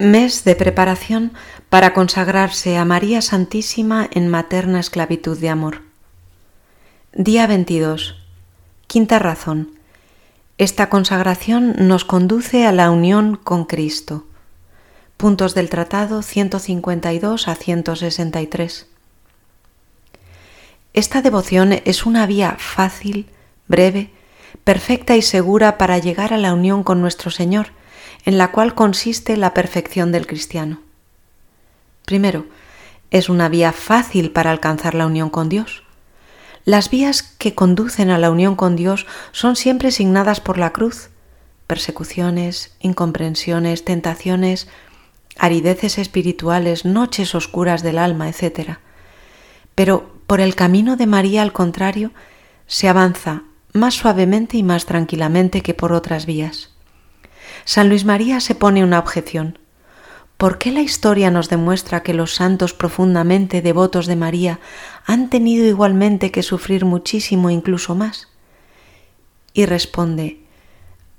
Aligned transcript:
Mes 0.00 0.44
de 0.44 0.54
preparación 0.54 1.32
para 1.68 1.92
consagrarse 1.92 2.76
a 2.76 2.84
María 2.84 3.20
Santísima 3.20 4.08
en 4.12 4.28
materna 4.28 4.78
esclavitud 4.78 5.36
de 5.36 5.48
amor. 5.48 5.82
Día 7.12 7.48
22. 7.48 8.14
Quinta 8.86 9.18
razón. 9.18 9.72
Esta 10.56 10.88
consagración 10.88 11.74
nos 11.88 12.04
conduce 12.04 12.64
a 12.64 12.70
la 12.70 12.92
unión 12.92 13.40
con 13.42 13.64
Cristo. 13.64 14.24
Puntos 15.16 15.56
del 15.56 15.68
Tratado 15.68 16.22
152 16.22 17.48
a 17.48 17.56
163. 17.56 18.86
Esta 20.92 21.22
devoción 21.22 21.72
es 21.84 22.06
una 22.06 22.24
vía 22.26 22.54
fácil, 22.56 23.26
breve, 23.66 24.12
perfecta 24.62 25.16
y 25.16 25.22
segura 25.22 25.76
para 25.76 25.98
llegar 25.98 26.32
a 26.32 26.38
la 26.38 26.54
unión 26.54 26.84
con 26.84 27.00
nuestro 27.00 27.32
Señor 27.32 27.76
en 28.28 28.36
la 28.36 28.52
cual 28.52 28.74
consiste 28.74 29.38
la 29.38 29.54
perfección 29.54 30.12
del 30.12 30.26
cristiano. 30.26 30.82
Primero, 32.04 32.44
es 33.10 33.30
una 33.30 33.48
vía 33.48 33.72
fácil 33.72 34.32
para 34.32 34.50
alcanzar 34.50 34.94
la 34.94 35.06
unión 35.06 35.30
con 35.30 35.48
Dios. 35.48 35.82
Las 36.66 36.90
vías 36.90 37.22
que 37.22 37.54
conducen 37.54 38.10
a 38.10 38.18
la 38.18 38.30
unión 38.30 38.54
con 38.54 38.76
Dios 38.76 39.06
son 39.32 39.56
siempre 39.56 39.92
signadas 39.92 40.42
por 40.42 40.58
la 40.58 40.74
cruz, 40.74 41.08
persecuciones, 41.66 42.76
incomprensiones, 42.80 43.86
tentaciones, 43.86 44.68
arideces 45.38 45.96
espirituales, 45.96 46.84
noches 46.84 47.34
oscuras 47.34 47.82
del 47.82 47.96
alma, 47.96 48.28
etc. 48.28 48.76
Pero 49.74 50.12
por 50.26 50.42
el 50.42 50.54
camino 50.54 50.96
de 50.96 51.06
María, 51.06 51.40
al 51.40 51.54
contrario, 51.54 52.12
se 52.66 52.90
avanza 52.90 53.44
más 53.72 53.94
suavemente 53.94 54.58
y 54.58 54.62
más 54.62 54.84
tranquilamente 54.84 55.62
que 55.62 55.72
por 55.72 55.94
otras 55.94 56.26
vías. 56.26 56.74
San 57.68 57.90
Luis 57.90 58.06
María 58.06 58.40
se 58.40 58.54
pone 58.54 58.82
una 58.82 58.98
objeción. 58.98 59.58
¿Por 60.38 60.56
qué 60.56 60.72
la 60.72 60.80
historia 60.80 61.30
nos 61.30 61.50
demuestra 61.50 62.02
que 62.02 62.14
los 62.14 62.34
santos 62.34 62.72
profundamente 62.72 63.60
devotos 63.60 64.06
de 64.06 64.16
María 64.16 64.58
han 65.04 65.28
tenido 65.28 65.66
igualmente 65.66 66.30
que 66.30 66.42
sufrir 66.42 66.86
muchísimo 66.86 67.50
incluso 67.50 67.94
más? 67.94 68.28
Y 69.52 69.66
responde, 69.66 70.40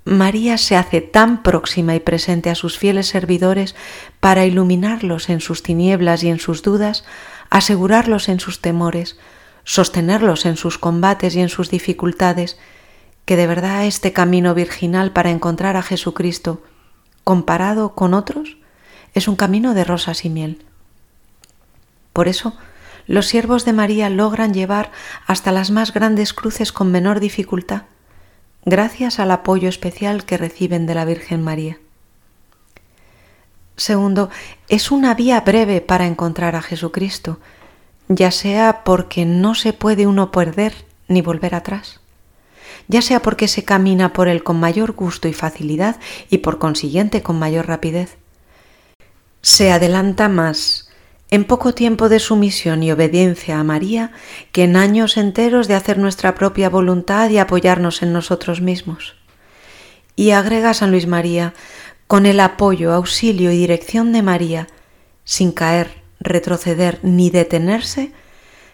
María 0.04 0.58
se 0.58 0.74
hace 0.74 1.00
tan 1.00 1.44
próxima 1.44 1.94
y 1.94 2.00
presente 2.00 2.50
a 2.50 2.56
sus 2.56 2.76
fieles 2.76 3.06
servidores 3.06 3.76
para 4.18 4.44
iluminarlos 4.44 5.28
en 5.28 5.38
sus 5.40 5.62
tinieblas 5.62 6.24
y 6.24 6.30
en 6.30 6.40
sus 6.40 6.64
dudas, 6.64 7.04
asegurarlos 7.48 8.28
en 8.28 8.40
sus 8.40 8.60
temores, 8.60 9.20
sostenerlos 9.62 10.44
en 10.46 10.56
sus 10.56 10.78
combates 10.78 11.36
y 11.36 11.42
en 11.42 11.48
sus 11.48 11.70
dificultades, 11.70 12.58
que 13.24 13.36
de 13.36 13.46
verdad 13.46 13.86
este 13.86 14.12
camino 14.12 14.54
virginal 14.54 15.12
para 15.12 15.30
encontrar 15.30 15.76
a 15.76 15.82
Jesucristo, 15.82 16.62
comparado 17.24 17.94
con 17.94 18.14
otros, 18.14 18.56
es 19.14 19.28
un 19.28 19.36
camino 19.36 19.74
de 19.74 19.84
rosas 19.84 20.24
y 20.24 20.30
miel. 20.30 20.64
Por 22.12 22.28
eso, 22.28 22.56
los 23.06 23.26
siervos 23.26 23.64
de 23.64 23.72
María 23.72 24.10
logran 24.10 24.54
llevar 24.54 24.90
hasta 25.26 25.52
las 25.52 25.70
más 25.70 25.92
grandes 25.92 26.32
cruces 26.32 26.72
con 26.72 26.90
menor 26.90 27.20
dificultad, 27.20 27.82
gracias 28.64 29.18
al 29.18 29.30
apoyo 29.30 29.68
especial 29.68 30.24
que 30.24 30.36
reciben 30.36 30.86
de 30.86 30.94
la 30.94 31.04
Virgen 31.04 31.42
María. 31.42 31.78
Segundo, 33.76 34.28
es 34.68 34.90
una 34.90 35.14
vía 35.14 35.40
breve 35.40 35.80
para 35.80 36.06
encontrar 36.06 36.54
a 36.54 36.62
Jesucristo, 36.62 37.38
ya 38.08 38.30
sea 38.30 38.82
porque 38.84 39.24
no 39.24 39.54
se 39.54 39.72
puede 39.72 40.06
uno 40.06 40.30
perder 40.30 40.74
ni 41.08 41.22
volver 41.22 41.54
atrás 41.54 41.99
ya 42.88 43.02
sea 43.02 43.22
porque 43.22 43.48
se 43.48 43.64
camina 43.64 44.12
por 44.12 44.28
él 44.28 44.42
con 44.42 44.58
mayor 44.58 44.92
gusto 44.92 45.28
y 45.28 45.32
facilidad 45.32 45.98
y 46.30 46.38
por 46.38 46.58
consiguiente 46.58 47.22
con 47.22 47.38
mayor 47.38 47.66
rapidez. 47.66 48.16
Se 49.42 49.72
adelanta 49.72 50.28
más 50.28 50.90
en 51.30 51.44
poco 51.44 51.74
tiempo 51.74 52.08
de 52.08 52.18
sumisión 52.18 52.82
y 52.82 52.90
obediencia 52.90 53.60
a 53.60 53.64
María 53.64 54.12
que 54.52 54.64
en 54.64 54.76
años 54.76 55.16
enteros 55.16 55.68
de 55.68 55.74
hacer 55.74 55.98
nuestra 55.98 56.34
propia 56.34 56.68
voluntad 56.68 57.30
y 57.30 57.38
apoyarnos 57.38 58.02
en 58.02 58.12
nosotros 58.12 58.60
mismos. 58.60 59.14
Y 60.16 60.32
agrega 60.32 60.74
San 60.74 60.90
Luis 60.90 61.06
María, 61.06 61.54
con 62.06 62.26
el 62.26 62.40
apoyo, 62.40 62.92
auxilio 62.92 63.52
y 63.52 63.56
dirección 63.56 64.12
de 64.12 64.22
María, 64.22 64.66
sin 65.24 65.52
caer, 65.52 66.02
retroceder 66.18 66.98
ni 67.02 67.30
detenerse, 67.30 68.12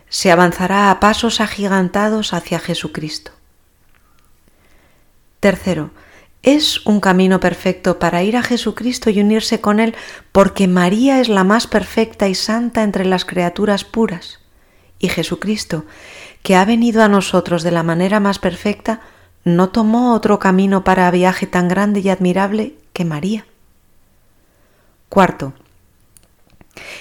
se 0.08 0.32
avanzará 0.32 0.90
a 0.90 1.00
pasos 1.00 1.40
agigantados 1.42 2.32
hacia 2.32 2.58
Jesucristo. 2.58 3.35
Tercero, 5.40 5.90
es 6.42 6.86
un 6.86 7.00
camino 7.00 7.40
perfecto 7.40 7.98
para 7.98 8.22
ir 8.22 8.36
a 8.36 8.42
Jesucristo 8.42 9.10
y 9.10 9.20
unirse 9.20 9.60
con 9.60 9.80
Él 9.80 9.94
porque 10.32 10.68
María 10.68 11.20
es 11.20 11.28
la 11.28 11.44
más 11.44 11.66
perfecta 11.66 12.28
y 12.28 12.34
santa 12.34 12.82
entre 12.82 13.04
las 13.04 13.24
criaturas 13.24 13.84
puras. 13.84 14.40
Y 14.98 15.08
Jesucristo, 15.08 15.84
que 16.42 16.54
ha 16.54 16.64
venido 16.64 17.02
a 17.02 17.08
nosotros 17.08 17.62
de 17.62 17.72
la 17.72 17.82
manera 17.82 18.20
más 18.20 18.38
perfecta, 18.38 19.00
no 19.44 19.70
tomó 19.70 20.14
otro 20.14 20.38
camino 20.38 20.84
para 20.84 21.10
viaje 21.10 21.46
tan 21.46 21.68
grande 21.68 22.00
y 22.00 22.08
admirable 22.08 22.74
que 22.92 23.04
María. 23.04 23.44
Cuarto, 25.08 25.52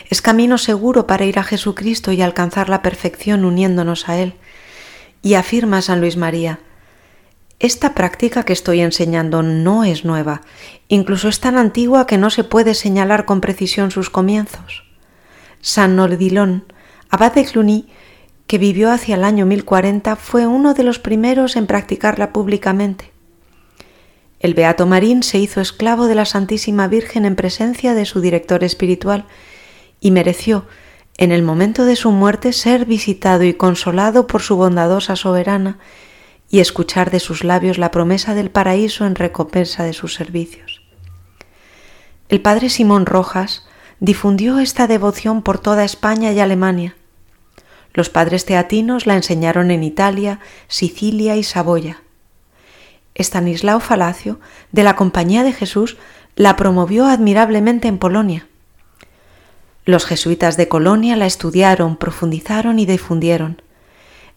es 0.09 0.21
camino 0.21 0.57
seguro 0.57 1.07
para 1.07 1.25
ir 1.25 1.39
a 1.39 1.43
Jesucristo 1.43 2.11
y 2.11 2.21
alcanzar 2.21 2.69
la 2.69 2.81
perfección 2.81 3.45
uniéndonos 3.45 4.09
a 4.09 4.17
Él. 4.17 4.33
Y 5.21 5.35
afirma 5.35 5.81
San 5.81 6.01
Luis 6.01 6.17
María, 6.17 6.59
esta 7.59 7.93
práctica 7.93 8.43
que 8.43 8.53
estoy 8.53 8.81
enseñando 8.81 9.41
no 9.41 9.83
es 9.83 10.03
nueva, 10.03 10.41
incluso 10.87 11.29
es 11.29 11.39
tan 11.39 11.57
antigua 11.57 12.05
que 12.05 12.17
no 12.17 12.29
se 12.29 12.43
puede 12.43 12.73
señalar 12.73 13.25
con 13.25 13.41
precisión 13.41 13.91
sus 13.91 14.09
comienzos. 14.09 14.83
San 15.61 15.95
Nordilón, 15.95 16.65
abad 17.09 17.33
de 17.33 17.45
Cluny, 17.45 17.87
que 18.45 18.57
vivió 18.57 18.91
hacia 18.91 19.15
el 19.15 19.23
año 19.23 19.45
1040, 19.45 20.15
fue 20.17 20.45
uno 20.45 20.73
de 20.73 20.83
los 20.83 20.99
primeros 20.99 21.55
en 21.55 21.65
practicarla 21.65 22.33
públicamente. 22.33 23.11
El 24.39 24.53
Beato 24.53 24.85
Marín 24.85 25.23
se 25.23 25.39
hizo 25.39 25.61
esclavo 25.61 26.07
de 26.07 26.15
la 26.15 26.25
Santísima 26.25 26.87
Virgen 26.87 27.25
en 27.25 27.35
presencia 27.35 27.93
de 27.93 28.05
su 28.05 28.21
director 28.21 28.63
espiritual 28.63 29.25
y 29.99 30.11
mereció, 30.11 30.65
en 31.17 31.31
el 31.31 31.41
momento 31.41 31.85
de 31.85 31.95
su 31.95 32.11
muerte, 32.11 32.51
ser 32.51 32.85
visitado 32.85 33.43
y 33.43 33.53
consolado 33.53 34.27
por 34.27 34.41
su 34.41 34.57
bondadosa 34.57 35.15
soberana 35.15 35.79
y 36.55 36.61
escuchar 36.61 37.11
de 37.11 37.19
sus 37.19 37.43
labios 37.43 37.77
la 37.77 37.91
promesa 37.91 38.33
del 38.33 38.49
paraíso 38.49 39.05
en 39.05 39.15
recompensa 39.15 39.83
de 39.83 39.91
sus 39.91 40.13
servicios. 40.13 40.81
El 42.29 42.39
padre 42.39 42.69
Simón 42.69 43.05
Rojas 43.05 43.67
difundió 43.99 44.59
esta 44.59 44.87
devoción 44.87 45.41
por 45.41 45.59
toda 45.59 45.83
España 45.83 46.31
y 46.31 46.39
Alemania. 46.39 46.95
Los 47.93 48.09
padres 48.09 48.45
teatinos 48.45 49.05
la 49.05 49.15
enseñaron 49.15 49.69
en 49.69 49.83
Italia, 49.83 50.39
Sicilia 50.69 51.35
y 51.35 51.43
Saboya. 51.43 52.03
Estanislao 53.15 53.81
Falacio, 53.81 54.39
de 54.71 54.83
la 54.83 54.95
Compañía 54.95 55.43
de 55.43 55.51
Jesús, 55.51 55.97
la 56.37 56.55
promovió 56.55 57.05
admirablemente 57.07 57.89
en 57.89 57.97
Polonia. 57.97 58.47
Los 59.83 60.05
jesuitas 60.05 60.55
de 60.55 60.69
Colonia 60.69 61.17
la 61.17 61.25
estudiaron, 61.25 61.97
profundizaron 61.97 62.79
y 62.79 62.85
difundieron. 62.85 63.61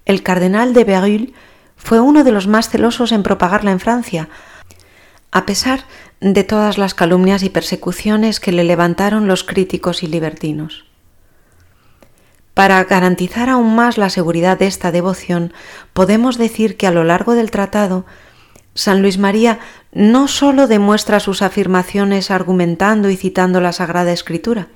El 0.05 0.25
cardenal 0.25 0.75
de 0.75 0.83
Berulle 0.83 1.33
fue 1.79 2.01
uno 2.01 2.25
de 2.25 2.33
los 2.33 2.47
más 2.47 2.69
celosos 2.69 3.13
en 3.13 3.23
propagarla 3.23 3.71
en 3.71 3.81
Francia, 3.81 4.29
a 5.31 5.47
pesar 5.47 5.85
de 6.21 6.45
todas 6.45 6.77
las 6.77 6.95
calumnias 6.95 7.43
y 7.43 7.49
persecuciones 7.49 8.41
que 8.41 8.53
le 8.53 8.65
levantaron 8.65 9.27
los 9.27 9.45
críticos 9.45 10.03
y 10.03 10.09
libertinos. 10.09 10.85
Para 12.55 12.83
garantizar 12.85 13.49
aún 13.49 13.77
más 13.77 13.99
la 13.99 14.11
seguridad 14.11 14.59
de 14.59 14.67
esta 14.67 14.91
devoción, 14.91 15.53
podemos 15.93 16.39
decir 16.39 16.77
que 16.77 16.89
a 16.89 16.91
lo 16.91 17.05
largo 17.05 17.35
del 17.35 17.53
tratado, 17.53 18.05
San 18.75 19.01
Luis 19.01 19.17
María 19.17 19.61
no 19.93 20.27
sólo 20.27 20.67
demuestra 20.67 21.21
sus 21.21 21.41
afirmaciones 21.41 22.33
argumentando 22.33 23.11
y 23.11 23.17
citando 23.17 23.61
la 23.61 23.73
Sagrada 23.73 24.13
Escritura, 24.13 24.69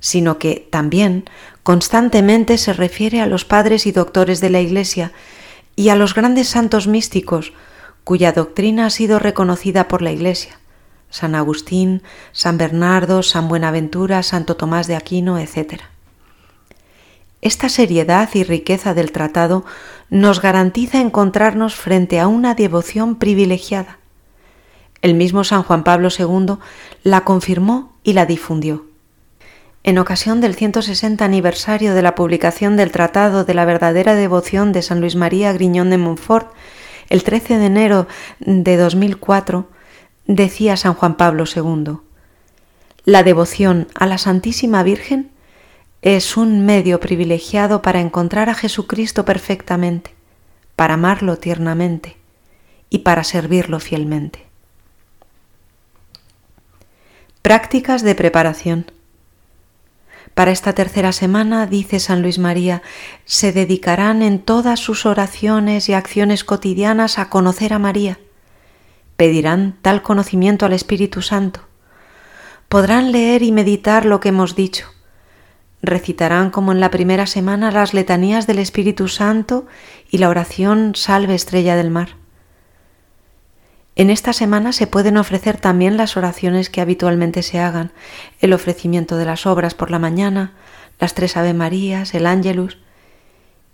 sino 0.00 0.38
que 0.38 0.66
también 0.70 1.24
constantemente 1.62 2.58
se 2.58 2.72
refiere 2.72 3.20
a 3.20 3.26
los 3.26 3.44
padres 3.44 3.86
y 3.86 3.92
doctores 3.92 4.40
de 4.40 4.50
la 4.50 4.60
Iglesia 4.60 5.12
y 5.76 5.88
a 5.88 5.96
los 5.96 6.14
grandes 6.14 6.48
santos 6.48 6.86
místicos 6.86 7.52
cuya 8.04 8.32
doctrina 8.32 8.86
ha 8.86 8.90
sido 8.90 9.18
reconocida 9.18 9.88
por 9.88 10.02
la 10.02 10.12
Iglesia, 10.12 10.58
San 11.10 11.34
Agustín, 11.34 12.02
San 12.32 12.58
Bernardo, 12.58 13.22
San 13.22 13.48
Buenaventura, 13.48 14.22
Santo 14.22 14.56
Tomás 14.56 14.86
de 14.86 14.96
Aquino, 14.96 15.38
etc. 15.38 15.82
Esta 17.40 17.68
seriedad 17.68 18.28
y 18.34 18.44
riqueza 18.44 18.94
del 18.94 19.12
tratado 19.12 19.64
nos 20.10 20.40
garantiza 20.40 21.00
encontrarnos 21.00 21.74
frente 21.74 22.20
a 22.20 22.28
una 22.28 22.54
devoción 22.54 23.16
privilegiada. 23.16 23.98
El 25.02 25.14
mismo 25.14 25.44
San 25.44 25.62
Juan 25.62 25.84
Pablo 25.84 26.08
II 26.16 26.56
la 27.02 27.24
confirmó 27.24 27.94
y 28.02 28.12
la 28.12 28.26
difundió 28.26 28.86
en 29.84 29.98
ocasión 29.98 30.40
del 30.40 30.54
160 30.54 31.22
aniversario 31.22 31.94
de 31.94 32.00
la 32.00 32.14
publicación 32.14 32.76
del 32.76 32.90
Tratado 32.90 33.44
de 33.44 33.52
la 33.52 33.66
verdadera 33.66 34.14
devoción 34.14 34.72
de 34.72 34.80
San 34.80 35.00
Luis 35.00 35.14
María 35.14 35.52
Griñón 35.52 35.90
de 35.90 35.98
Montfort, 35.98 36.52
el 37.10 37.22
13 37.22 37.58
de 37.58 37.66
enero 37.66 38.08
de 38.40 38.78
2004, 38.78 39.68
decía 40.26 40.78
San 40.78 40.94
Juan 40.94 41.16
Pablo 41.16 41.44
II, 41.54 41.98
La 43.04 43.22
devoción 43.22 43.86
a 43.94 44.06
la 44.06 44.16
Santísima 44.16 44.82
Virgen 44.82 45.30
es 46.00 46.38
un 46.38 46.64
medio 46.64 46.98
privilegiado 46.98 47.82
para 47.82 48.00
encontrar 48.00 48.48
a 48.48 48.54
Jesucristo 48.54 49.26
perfectamente, 49.26 50.14
para 50.76 50.94
amarlo 50.94 51.36
tiernamente 51.36 52.16
y 52.88 53.00
para 53.00 53.22
servirlo 53.22 53.80
fielmente. 53.80 54.46
Prácticas 57.42 58.02
de 58.02 58.14
preparación. 58.14 58.93
Para 60.34 60.50
esta 60.50 60.72
tercera 60.72 61.12
semana, 61.12 61.66
dice 61.66 62.00
San 62.00 62.20
Luis 62.20 62.40
María, 62.40 62.82
se 63.24 63.52
dedicarán 63.52 64.20
en 64.20 64.40
todas 64.40 64.80
sus 64.80 65.06
oraciones 65.06 65.88
y 65.88 65.94
acciones 65.94 66.42
cotidianas 66.42 67.20
a 67.20 67.30
conocer 67.30 67.72
a 67.72 67.78
María. 67.78 68.18
Pedirán 69.16 69.76
tal 69.80 70.02
conocimiento 70.02 70.66
al 70.66 70.72
Espíritu 70.72 71.22
Santo. 71.22 71.60
Podrán 72.68 73.12
leer 73.12 73.42
y 73.42 73.52
meditar 73.52 74.04
lo 74.04 74.18
que 74.18 74.30
hemos 74.30 74.56
dicho. 74.56 74.88
Recitarán 75.82 76.50
como 76.50 76.72
en 76.72 76.80
la 76.80 76.90
primera 76.90 77.26
semana 77.26 77.70
las 77.70 77.94
letanías 77.94 78.48
del 78.48 78.58
Espíritu 78.58 79.06
Santo 79.06 79.66
y 80.10 80.18
la 80.18 80.30
oración 80.30 80.96
Salve 80.96 81.36
Estrella 81.36 81.76
del 81.76 81.90
Mar. 81.92 82.23
En 83.96 84.10
esta 84.10 84.32
semana 84.32 84.72
se 84.72 84.86
pueden 84.86 85.16
ofrecer 85.16 85.60
también 85.60 85.96
las 85.96 86.16
oraciones 86.16 86.68
que 86.68 86.80
habitualmente 86.80 87.42
se 87.42 87.60
hagan, 87.60 87.92
el 88.40 88.52
ofrecimiento 88.52 89.16
de 89.16 89.24
las 89.24 89.46
obras 89.46 89.74
por 89.74 89.90
la 89.90 90.00
mañana, 90.00 90.52
las 90.98 91.14
tres 91.14 91.36
Ave 91.36 91.54
Marías, 91.54 92.14
el 92.14 92.26
Ángelus, 92.26 92.78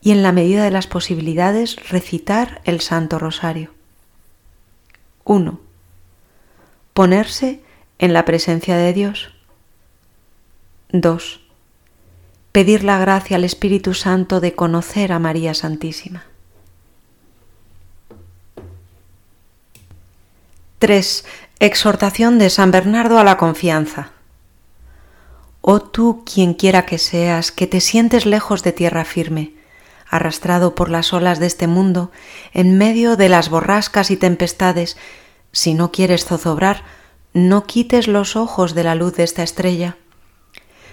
y 0.03 0.13
en 0.13 0.23
la 0.23 0.33
medida 0.33 0.65
de 0.65 0.71
las 0.71 0.87
posibilidades 0.87 1.77
recitar 1.89 2.61
el 2.65 2.81
Santo 2.81 3.19
Rosario. 3.19 3.71
1. 5.25 5.61
Ponerse 6.93 7.61
en 7.99 8.13
la 8.13 8.25
presencia 8.25 8.77
de 8.77 8.93
Dios. 8.93 9.33
2. 10.93 11.41
Pedir 12.53 12.85
la 12.85 12.99
gracia 12.99 13.37
al 13.37 13.45
Espíritu 13.45 13.95
Santo 13.95 14.41
de 14.41 14.55
conocer 14.55 15.13
a 15.13 15.19
María 15.19 15.55
Santísima. 15.55 16.30
3. 20.81 21.27
Exhortación 21.59 22.39
de 22.39 22.49
San 22.49 22.71
Bernardo 22.71 23.19
a 23.19 23.25
la 23.25 23.37
confianza. 23.37 24.13
Oh 25.61 25.81
tú, 25.81 26.25
quien 26.25 26.55
quiera 26.55 26.87
que 26.87 26.97
seas, 26.97 27.53
que 27.53 27.67
te 27.67 27.83
sientes 27.83 28.25
lejos 28.25 28.63
de 28.63 28.73
tierra 28.73 29.05
firme, 29.05 29.53
arrastrado 30.09 30.75
por 30.75 30.89
las 30.89 31.13
olas 31.13 31.39
de 31.39 31.49
este 31.49 31.67
mundo, 31.67 32.11
en 32.55 32.79
medio 32.79 33.17
de 33.17 33.29
las 33.29 33.51
borrascas 33.51 34.11
y 34.11 34.17
tempestades, 34.17 34.97
si 35.53 35.75
no 35.75 35.93
quieres 35.93 36.25
zozobrar, 36.25 36.83
no 37.35 37.67
quites 37.67 38.09
los 38.09 38.35
ojos 38.35 38.75
de 38.75 38.83
la 38.83 38.95
luz 38.95 39.15
de 39.17 39.25
esta 39.25 39.43
estrella. 39.43 39.99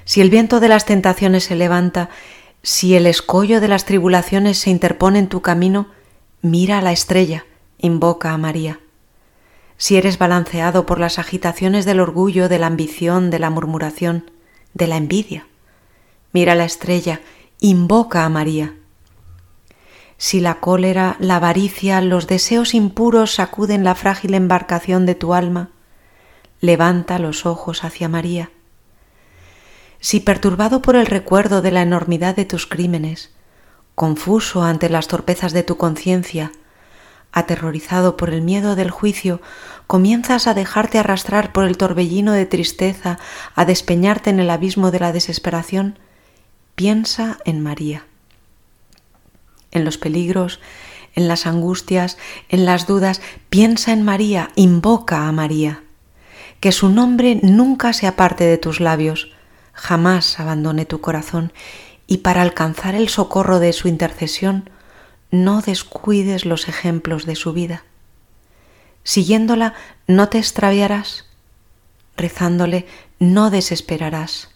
Si 0.04 0.20
el 0.20 0.30
viento 0.30 0.60
de 0.60 0.68
las 0.68 0.84
tentaciones 0.84 1.46
se 1.46 1.56
levanta, 1.56 2.10
si 2.62 2.96
el 2.98 3.08
escollo 3.08 3.62
de 3.62 3.70
las 3.70 3.86
tribulaciones 3.86 4.58
se 4.58 4.70
interpone 4.70 5.20
en 5.20 5.30
tu 5.30 5.42
camino, 5.42 5.88
mira 6.42 6.80
a 6.80 6.82
la 6.82 6.92
estrella, 6.92 7.46
invoca 7.78 8.34
a 8.34 8.38
María 8.38 8.82
si 9.78 9.96
eres 9.96 10.18
balanceado 10.18 10.86
por 10.86 11.00
las 11.00 11.20
agitaciones 11.20 11.86
del 11.86 12.00
orgullo, 12.00 12.50
de 12.50 12.60
la 12.60 12.68
ambición, 12.68 13.30
de 13.30 13.40
la 13.40 13.50
murmuración, 13.50 14.32
de 14.74 14.88
la 14.88 14.98
envidia. 14.98 15.48
Mira 16.34 16.56
la 16.56 16.66
estrella, 16.66 17.22
invoca 17.60 18.26
a 18.26 18.30
María. 18.30 18.76
Si 20.18 20.40
la 20.40 20.60
cólera, 20.60 21.16
la 21.20 21.36
avaricia, 21.36 22.02
los 22.02 22.26
deseos 22.26 22.74
impuros 22.74 23.36
sacuden 23.36 23.84
la 23.84 23.94
frágil 23.94 24.34
embarcación 24.34 25.06
de 25.06 25.14
tu 25.14 25.36
alma, 25.36 25.70
levanta 26.60 27.20
los 27.20 27.46
ojos 27.46 27.84
hacia 27.84 28.10
María. 28.10 28.50
Si 30.00 30.20
perturbado 30.20 30.82
por 30.82 30.96
el 30.96 31.06
recuerdo 31.06 31.62
de 31.62 31.72
la 31.72 31.84
enormidad 31.84 32.36
de 32.36 32.46
tus 32.46 32.66
crímenes, 32.66 33.32
confuso 33.94 34.64
ante 34.64 34.90
las 34.90 35.08
torpezas 35.08 35.54
de 35.54 35.64
tu 35.64 35.78
conciencia, 35.78 36.52
aterrorizado 37.38 38.18
por 38.18 38.32
el 38.32 38.42
miedo 38.42 38.76
del 38.76 38.90
juicio, 38.90 39.42
comienzas 39.86 40.48
a 40.48 40.54
dejarte 40.54 40.98
arrastrar 40.98 41.54
por 41.54 41.66
el 41.66 41.78
torbellino 41.78 42.34
de 42.34 42.46
tristeza, 42.46 43.20
a 43.56 43.66
despeñarte 43.66 44.30
en 44.30 44.40
el 44.40 44.50
abismo 44.50 44.90
de 44.90 45.00
la 45.00 45.12
desesperación, 45.12 46.00
piensa 46.76 47.38
en 47.46 47.62
María. 47.62 48.06
En 49.72 49.86
los 49.86 49.98
peligros, 49.98 50.60
en 51.16 51.28
las 51.28 51.46
angustias, 51.46 52.18
en 52.50 52.66
las 52.66 52.88
dudas, 52.88 53.22
piensa 53.50 53.94
en 53.94 54.04
María, 54.04 54.50
invoca 54.56 55.28
a 55.28 55.32
María. 55.32 55.84
Que 56.60 56.72
su 56.72 56.90
nombre 56.90 57.40
nunca 57.44 57.94
se 57.94 58.08
aparte 58.08 58.46
de 58.46 58.58
tus 58.58 58.80
labios, 58.80 59.32
jamás 59.74 60.40
abandone 60.40 60.86
tu 60.86 61.02
corazón, 61.02 61.54
y 62.08 62.20
para 62.20 62.42
alcanzar 62.42 62.96
el 62.96 63.10
socorro 63.10 63.60
de 63.60 63.74
su 63.74 63.88
intercesión, 63.88 64.70
no 65.32 65.62
descuides 65.62 66.46
los 66.46 66.68
ejemplos 66.68 67.26
de 67.26 67.36
su 67.36 67.54
vida. 67.54 67.84
Siguiéndola 69.04 69.74
no 70.08 70.30
te 70.30 70.38
extraviarás, 70.38 71.26
rezándole 72.16 72.86
no 73.20 73.50
desesperarás, 73.50 74.50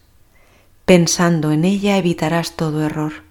pensando 0.85 1.51
en 1.51 1.63
ella 1.65 1.97
evitarás 1.97 2.55
todo 2.55 2.83
error. 2.83 3.23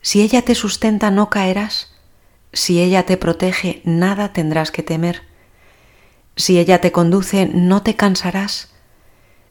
Si 0.00 0.22
ella 0.22 0.42
te 0.42 0.54
sustenta 0.54 1.10
no 1.10 1.30
caerás, 1.30 1.92
si 2.52 2.82
ella 2.82 3.06
te 3.06 3.16
protege 3.16 3.80
nada 3.84 4.32
tendrás 4.32 4.70
que 4.70 4.82
temer, 4.82 5.22
si 6.36 6.58
ella 6.58 6.80
te 6.80 6.92
conduce 6.92 7.46
no 7.46 7.82
te 7.82 7.94
cansarás, 7.94 8.72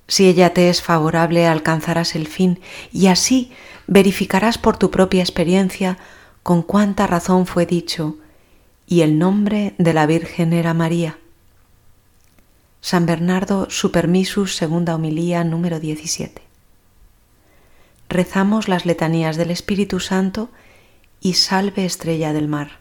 si 0.08 0.28
ella 0.28 0.54
te 0.54 0.70
es 0.70 0.82
favorable 0.82 1.48
alcanzarás 1.48 2.16
el 2.16 2.28
fin 2.28 2.60
y 2.92 3.08
así 3.08 3.54
verificarás 3.88 4.58
por 4.58 4.78
tu 4.78 4.92
propia 4.92 5.22
experiencia 5.22 5.98
con 6.44 6.62
cuánta 6.62 7.08
razón 7.08 7.46
fue 7.46 7.66
dicho, 7.66 8.18
y 8.88 9.02
el 9.02 9.18
nombre 9.18 9.74
de 9.78 9.94
la 9.94 10.06
Virgen 10.06 10.54
era 10.54 10.74
María. 10.74 11.18
San 12.82 13.06
Bernardo 13.06 13.70
Supermisus, 13.70 14.56
segunda 14.56 14.96
homilía, 14.96 15.44
número 15.44 15.80
17. 15.80 16.42
Rezamos 18.10 18.68
las 18.68 18.86
letanías 18.86 19.38
del 19.38 19.52
Espíritu 19.52 20.00
Santo 20.00 20.50
y 21.22 21.36
salve 21.36 21.86
estrella 21.86 22.34
del 22.34 22.48
mar. 22.48 22.81